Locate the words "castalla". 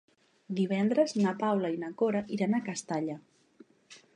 2.71-3.19